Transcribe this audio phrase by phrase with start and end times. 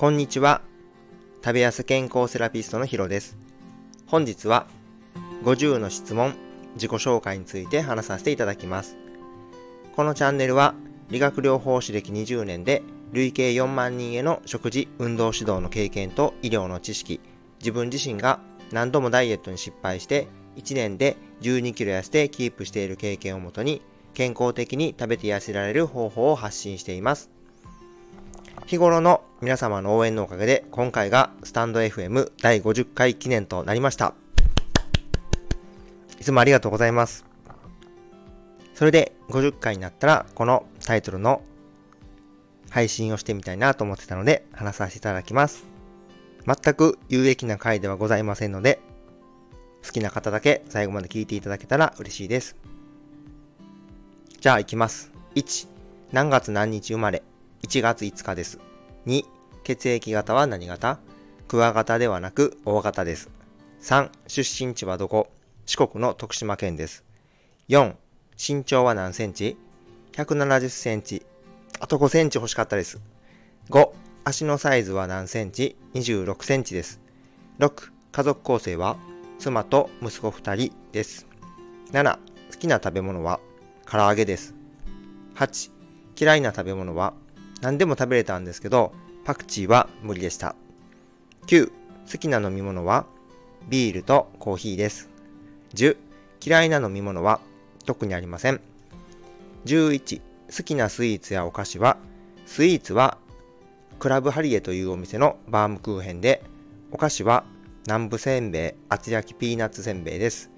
[0.00, 0.62] こんにちは。
[1.44, 3.36] 食べやす健康セラピストのヒロです。
[4.06, 4.66] 本日は
[5.44, 6.36] 50の質問、
[6.72, 8.96] 自己紹介について話させていただきます。
[9.94, 10.74] このチャンネルは
[11.10, 12.82] 理学療法士歴20年で
[13.12, 17.20] 累計4万人への食事、運動指導の経験と医療の知識、
[17.58, 18.40] 自分自身が
[18.72, 23.82] 何度もダイエットに失敗して1年で12キロ痩せてキープしている経験をもとに
[24.14, 27.30] 健康的に食べて痩せられる方法を発信しています。
[28.70, 34.14] 日頃の皆様の応援のおかげで今回がスタンド FM 第50回記念となりました。
[36.20, 37.24] いつもありがとうございます。
[38.74, 41.42] それで50回になったらこのタイトルの
[42.70, 45.64] 配信をしてみたいなと思ってたので話させていただきます。
[46.46, 48.78] 全く有益な回ではございませんので
[49.84, 52.54] 好きな方だけ最後まで聞いていただけたら嬉しいです。
[54.38, 55.10] じゃあ行きます。
[55.34, 55.66] 1、
[56.12, 57.24] 何月何日生まれ
[57.62, 58.58] ?1 月5日です。
[59.06, 59.24] 2、
[59.64, 60.98] 血液型は何型？
[61.48, 63.30] クワガタではなく大型です。
[63.82, 65.28] 3、出身地はどこ？
[65.66, 67.04] 四国の徳島県です。
[67.68, 67.94] 4、
[68.36, 69.56] 身長は何センチ
[70.12, 71.24] ?170 センチ。
[71.78, 73.00] あと5センチ欲しかったです。
[73.70, 73.90] 5、
[74.24, 77.00] 足のサイズは何センチ ?26 センチです。
[77.58, 78.96] 6、家族構成は？
[79.38, 81.26] 妻と息子2人です。
[81.92, 83.40] 7、好きな食べ物は？
[83.86, 84.54] 唐揚げです。
[85.36, 85.70] 8、
[86.20, 87.14] 嫌いな食べ物は？
[87.60, 88.92] 何でも食べれたんですけど、
[89.24, 90.54] パクチーは無理でした。
[91.46, 91.70] 9、
[92.10, 93.06] 好きな飲み物は？
[93.68, 95.10] ビールとコーヒーです。
[95.74, 95.96] 10、
[96.44, 97.40] 嫌いな飲み物は？
[97.84, 98.60] 特にありません。
[99.66, 100.20] 11、
[100.56, 101.98] 好きなスイーツやお菓子は、
[102.46, 103.18] スイーツは？
[103.98, 106.42] クラブハリエというお店のバームクーヘンで、
[106.90, 107.44] お菓子は？
[107.86, 110.50] 南部せんべい厚焼きピーナッツせんべいです。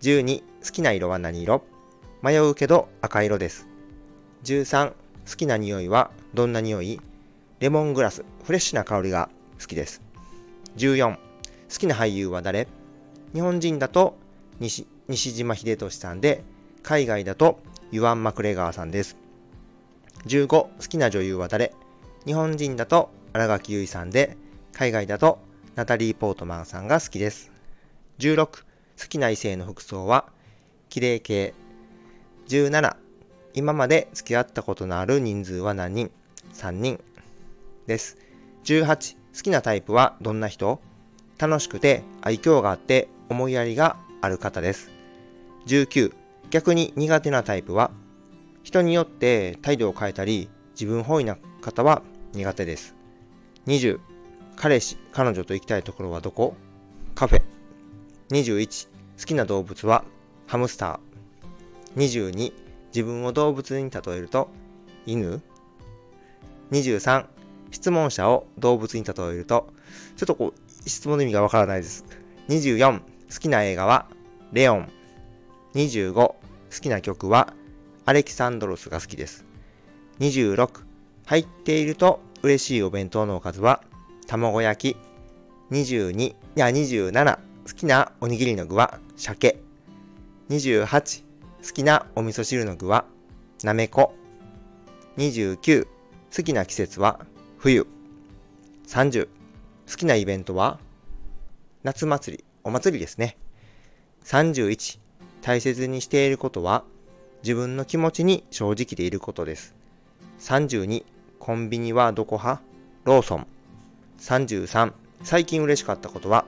[0.00, 1.62] 12、好きな色は何色？
[2.22, 3.68] 迷うけど赤色です。
[4.44, 4.92] 13、
[5.28, 7.00] 好きな匂いはどんな匂い？
[7.60, 9.30] レモングラス、フレッシュな香りが
[9.60, 10.02] 好きです。
[10.76, 11.20] 14、好
[11.68, 12.68] きな俳優は誰？
[13.32, 14.16] 日本人だと
[14.60, 16.42] 西西島秀俊さんで、
[16.82, 17.58] 海外だと
[17.90, 19.16] ユワン・マクレガーさんです。
[20.26, 21.72] 15、好きな女優は誰？
[22.26, 24.36] 日本人だと新垣結衣さんで、
[24.72, 25.38] 海外だと
[25.74, 27.50] ナタリー・ポートマンさんが好きです。
[28.18, 28.62] 16、好
[29.08, 30.26] きな異性の服装は、
[30.88, 31.54] 綺麗系
[32.48, 32.96] 17、
[33.56, 36.10] 今まで付き合ったことのある人数は何人
[36.54, 37.00] ?3 人
[37.86, 38.18] です。
[38.64, 40.80] 18、好きなタイプはどんな人？
[41.38, 44.90] 楽しくて愛嬌があって思いやりがある方です。
[45.66, 46.12] 19、
[46.50, 47.92] 逆に苦手なタイプは？
[48.64, 52.96] 人によって態度を変えたり自分本位な方は苦手です。
[53.68, 54.00] 20、
[54.56, 56.56] 彼氏、彼女と行きたいところはどこ？
[57.14, 57.42] カフェ。
[58.30, 58.88] 21、
[59.20, 60.02] 好きな動物は
[60.48, 62.00] ハムスター。
[62.00, 62.52] 22
[62.94, 64.48] 自分を動物に例えると
[65.04, 65.42] 犬。
[66.70, 67.26] 23
[67.72, 69.72] 質問者を動物に例えると
[70.16, 72.04] ちょっとこう質問の意味がわからないです。
[72.48, 73.04] 24好
[73.40, 74.06] きな映画は
[74.52, 74.88] レオン。
[75.74, 76.36] 25好
[76.70, 77.52] きな曲は
[78.04, 79.44] アレキサンドロスが好きです。
[80.20, 80.70] 26
[81.26, 83.82] 入っていると嬉しいお弁当のおかずは
[84.28, 84.96] 卵焼き。
[85.72, 89.58] 22いや27好きなおにぎりの具は鮭。
[90.48, 91.23] 28
[91.64, 93.06] 好きなお味噌汁の具は？
[93.62, 94.14] なめこ。
[95.16, 95.86] 29、
[96.36, 97.24] 好きな季節は？
[97.56, 97.86] 冬。
[98.86, 99.28] 30、
[99.88, 100.78] 好きなイベントは？
[101.82, 103.38] 夏祭り、お祭りですね。
[104.24, 104.98] 31、
[105.40, 106.84] 大切にしていることは？
[107.42, 109.74] 自分の気持ちに正直でいることです。
[110.40, 111.02] 32、
[111.38, 112.62] コンビニはどこ派？
[113.04, 113.46] ローソン。
[114.18, 114.92] 33、
[115.22, 116.44] 最近嬉しかったことは？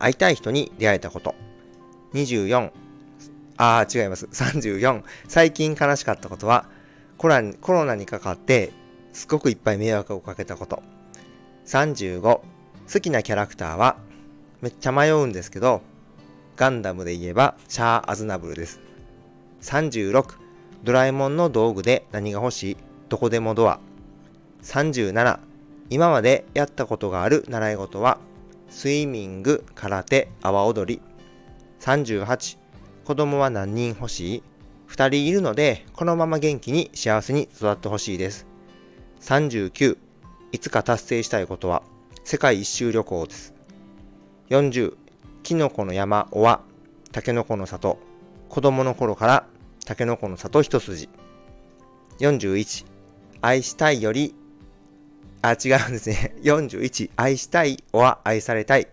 [0.00, 1.36] 会いたい人に出会えたこと。
[2.14, 2.72] 24、
[3.58, 4.26] ああ、違います。
[4.26, 5.02] 34。
[5.26, 6.66] 最近悲しかったことは、
[7.18, 8.72] コロナコロナにかかって、
[9.12, 10.82] すごくいっぱい迷惑をかけたこと。
[11.66, 12.20] 35。
[12.22, 12.42] 好
[13.00, 13.96] きなキャラクターは、
[14.62, 15.82] めっちゃ迷うんですけど、
[16.56, 18.80] ガンダムで言えば、シャア・アズナブルです。
[19.60, 20.24] 36。
[20.84, 22.76] ドラえもんの道具で何が欲しい？
[23.08, 23.80] どこでもドア。
[24.62, 25.40] 37。
[25.90, 28.18] 今までやったことがある習い事は、
[28.70, 31.02] スイミング、空手、阿波踊り。
[31.80, 32.58] 38。
[33.08, 34.42] 子供は何人欲しい
[34.90, 38.46] ?2 人いるので、このまま元気に幸せに育ってほしいです。
[39.22, 39.96] 39、
[40.52, 41.82] いつか達成したいことは、
[42.22, 43.54] 世界一周旅行です。
[44.50, 44.94] 40、
[45.42, 46.60] キノコの山、尾は、
[47.10, 47.98] タケノコの里。
[48.50, 49.46] 子供の頃から
[49.86, 51.08] タケノコの里一筋。
[52.20, 52.84] 41、
[53.40, 54.34] 愛したいより、
[55.40, 56.34] あ、違うんですね。
[56.44, 58.86] 41、愛したいおは愛されたい。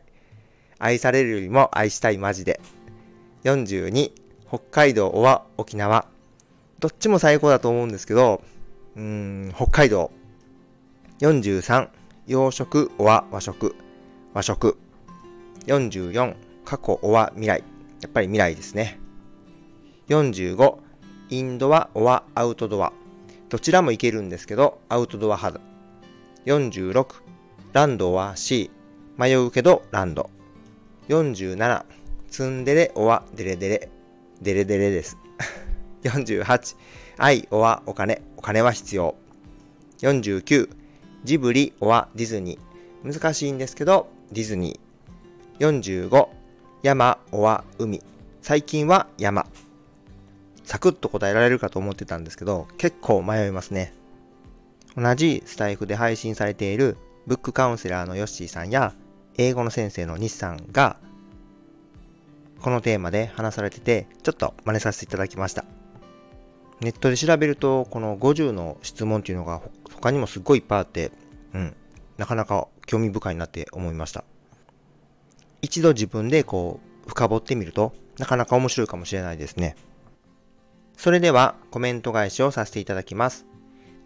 [0.80, 2.62] 愛されるよりも愛したいマジで。
[3.46, 4.12] 42、
[4.48, 6.08] 北海道は沖縄。
[6.80, 8.42] どっちも最高だと思うんですけど、
[8.96, 10.10] うーん、北海道。
[11.20, 11.90] 43、
[12.26, 13.76] 洋食は和食、
[14.34, 14.80] 和食。
[15.68, 17.64] 44、過去は未来。
[18.02, 19.00] やっぱり未来ですね。
[20.10, 20.78] 45、
[21.30, 22.94] インドははアウトドア。
[23.50, 25.66] どちらもいけるんですけど、アウトドア派だ。
[26.48, 27.06] 46、
[27.74, 28.72] ランドは C。
[29.20, 30.32] 迷うけどランド。
[31.10, 31.84] 47、
[32.36, 33.90] ツンデレおはデレデレ。
[34.42, 35.18] デレデレです。
[36.04, 36.76] 48、
[37.18, 38.22] 愛おはお金。
[38.36, 39.16] お金は必要。
[40.00, 40.70] 49、
[41.24, 43.14] ジブリおはディズニー。
[43.14, 46.10] 難しいんですけど、ディズニー。
[46.10, 46.28] 45、
[46.84, 48.02] 山おは海。
[48.42, 49.46] 最近は山。
[50.66, 53.94] サクッと答えられるかと思ってたんですけど、結構迷いますね。
[54.98, 56.98] 同じスタイフで配信されている
[57.28, 58.94] ブックカウンセラーのヨッシーさんや
[59.38, 60.98] 英語の先生の西さんが
[62.66, 65.66] このテーマで話されてて、ちょっと真似させていただきました。
[66.82, 69.62] ネットで調べると、この50の質問っていうのが
[69.94, 71.12] 他にもすっごいいっぱいあって、
[71.54, 71.76] うん、
[72.18, 74.24] なかなか興味深いなって思いました。
[75.62, 79.76] 一度自分でこう、深掘ってみると、なかなか面白いかもしれないですね。
[80.98, 83.46] それではコメント返しをさせていただきます。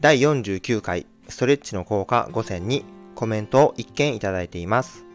[0.02, 2.84] 第49回ストレッチの効果5選に
[3.16, 5.06] コメントを1件いただいています。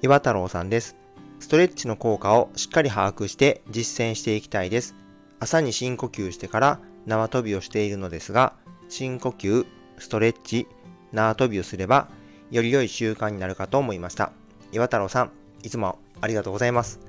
[0.00, 1.05] 岩太郎さんです。
[1.38, 4.94] ストレッチの効果をしっかり把握して実践していきたいです。
[5.38, 8.54] 朝に深呼吸してから縄跳びをしているのですが、
[8.88, 9.66] 深呼吸、
[9.98, 10.66] ストレッチ、
[11.12, 12.08] 縄跳びをすれば、
[12.50, 14.32] より良い習慣になるかと思いました。
[14.72, 15.30] 岩太郎さん、
[15.62, 17.00] いつもありがとうございます。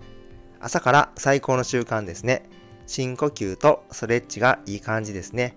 [0.60, 2.50] 朝から最高の習慣ですね。
[2.86, 5.56] 深呼吸とストレッチがいい感じですね。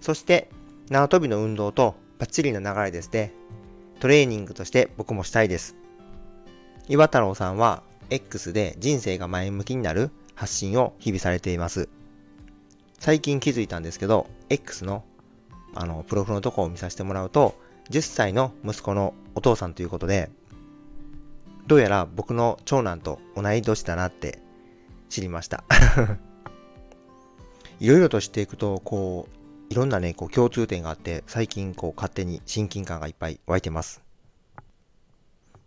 [0.00, 0.48] そして、
[0.90, 3.32] 縄跳びの運動とバッチリの流れですね。
[4.00, 5.76] トレーニングとして僕もしたいです。
[6.88, 11.88] 岩太郎さんは X で人生が前向きになる発信を日々されています。
[12.98, 15.04] 最近気づいたんですけど、X の
[15.74, 17.54] あの、プロフのとこを見させてもらうと、
[17.90, 20.30] 10歳の息子のお父さんということで、
[21.66, 24.40] どうやら僕の長男と同い年だなって
[25.08, 25.64] 知りました。
[27.80, 34.02] いろいろとしていくと、こう、いろんなね、こう共通点があって、最近こう勝手に親近感がいっぱい湧いてます。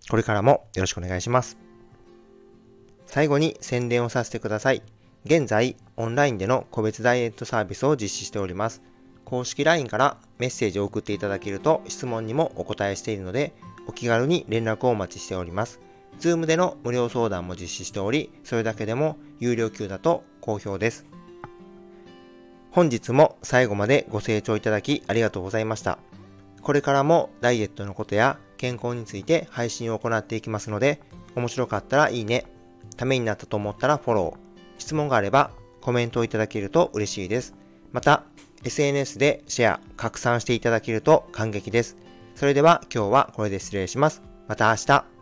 [0.09, 1.64] これからもよろしくお願いします。
[3.15, 4.81] 最後に宣伝をさせてください。
[5.23, 8.81] 現在、オンラインでの個別ダイエットサービスを実施しております。
[9.23, 13.53] 公式 LINE からメッセージを送っていただけると質問にもお答えしているので、
[13.88, 15.79] お気軽に連絡をお待ちしております。
[16.19, 21.06] Zoom での無料相談も実施しており、それだけでも有料級だと好評です。
[22.71, 26.00] 本日も最後までご清聴いただきありがとうございました。
[26.62, 31.00] これからもダイエットのことや健康について配信を行っていきますので、
[31.33, 32.47] 面白かったらいいね、
[32.98, 35.52] ためになったと思ったらフォロー、質問があれば
[35.82, 37.56] コメントをいただけると嬉しいです。
[37.92, 38.24] また、
[38.64, 41.98] SNS でシェア、拡散していただけると感激です。
[42.36, 44.22] それでは今日はこれで失礼します。
[44.48, 45.14] また明日。